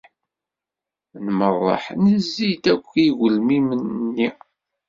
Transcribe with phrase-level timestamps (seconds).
[1.25, 4.29] Nmerreḥ, nezzi-d akk i ugelmim-nni.